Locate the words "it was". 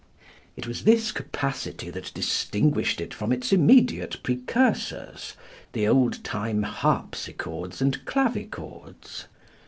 0.57-0.83